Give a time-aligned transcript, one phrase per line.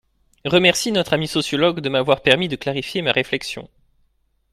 [0.45, 3.69] Remercie notre ami sociologue de m'avoir permis de clarifier ma réflexion